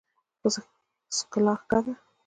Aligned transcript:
څکلا 1.15 1.53
ښه 1.67 1.77
ده. 1.85 1.93